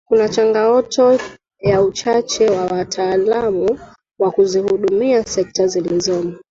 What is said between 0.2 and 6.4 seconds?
changaoto ya uchache wa wataalamu wa kuzihudumia sekta zilizomo